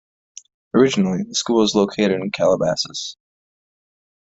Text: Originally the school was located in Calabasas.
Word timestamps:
Originally 0.73 1.21
the 1.21 1.35
school 1.35 1.59
was 1.61 1.75
located 1.75 2.21
in 2.21 2.31
Calabasas. 2.31 3.17